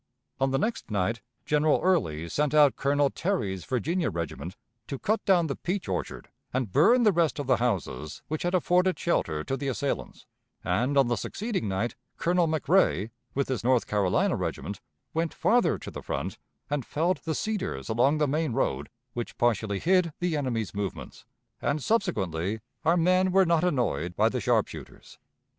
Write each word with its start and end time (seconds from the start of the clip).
On 0.39 0.49
the 0.49 0.57
next 0.57 0.89
night 0.89 1.21
General 1.45 1.79
Early 1.83 2.27
sent 2.27 2.55
out 2.55 2.75
Colonel 2.75 3.11
Terry's 3.11 3.63
Virginia 3.65 4.09
regiment 4.09 4.55
to 4.87 4.97
cut 4.97 5.23
down 5.25 5.45
the 5.45 5.55
peach 5.55 5.87
orchard 5.87 6.29
and 6.51 6.71
burn 6.71 7.03
the 7.03 7.11
rest 7.11 7.37
of 7.37 7.45
the 7.45 7.57
houses 7.57 8.23
which 8.27 8.41
had 8.41 8.55
afforded 8.55 8.97
shelter 8.97 9.43
to 9.43 9.55
the 9.55 9.67
assailants; 9.67 10.25
and 10.63 10.97
on 10.97 11.05
the 11.07 11.17
succeeding 11.17 11.67
night 11.67 11.93
Colonel 12.17 12.47
McRae, 12.47 13.11
with 13.35 13.47
his 13.47 13.63
North 13.63 13.85
Carolina 13.85 14.35
regiment, 14.35 14.81
went 15.13 15.35
farther 15.35 15.77
to 15.77 15.91
the 15.91 16.01
front 16.01 16.39
and 16.67 16.83
felled 16.83 17.17
the 17.17 17.35
cedars 17.35 17.87
along 17.87 18.17
the 18.17 18.27
main 18.27 18.53
road 18.53 18.89
which 19.13 19.37
partially 19.37 19.77
hid 19.77 20.13
the 20.19 20.35
enemy's 20.35 20.73
movements, 20.73 21.25
and 21.61 21.83
subsequently 21.83 22.59
our 22.83 22.97
men 22.97 23.31
were 23.31 23.45
not 23.45 23.63
annoyed 23.63 24.15
by 24.15 24.29
the 24.29 24.41
sharpshooters. 24.41 25.19